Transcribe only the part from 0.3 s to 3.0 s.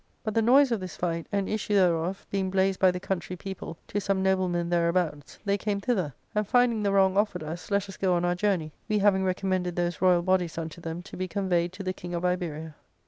the noise of this fight, and issue thereof, being blazed by the